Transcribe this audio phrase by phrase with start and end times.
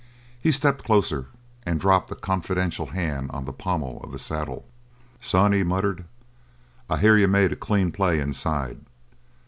[0.41, 1.27] He stepped closer
[1.63, 4.65] and dropped a confidential hand on the pommel of the saddle.
[5.19, 6.05] "Son," he muttered,
[6.89, 8.79] "I hear you made a clean play inside.